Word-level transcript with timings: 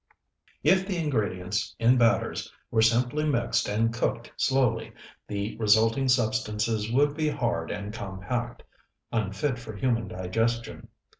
If 0.63 0.87
the 0.87 0.97
ingredients 0.97 1.75
in 1.77 1.95
batters 1.99 2.51
were 2.71 2.81
simply 2.81 3.23
mixed 3.23 3.69
and 3.69 3.93
cooked 3.93 4.31
slowly, 4.35 4.93
the 5.27 5.55
resulting 5.57 6.07
substances 6.07 6.91
would 6.91 7.15
be 7.15 7.29
hard 7.29 7.69
and 7.69 7.93
compact, 7.93 8.63
unfit 9.11 9.59
for 9.59 9.75
human 9.75 10.07
digestion. 10.07 10.87